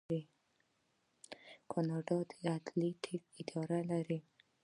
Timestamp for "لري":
3.91-4.19